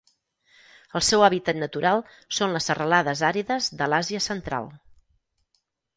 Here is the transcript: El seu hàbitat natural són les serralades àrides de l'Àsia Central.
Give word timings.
El 0.99 1.03
seu 1.07 1.25
hàbitat 1.25 1.59
natural 1.63 2.01
són 2.37 2.57
les 2.57 2.69
serralades 2.71 3.21
àrides 3.31 3.69
de 3.83 3.89
l'Àsia 3.93 4.23
Central. 4.33 4.71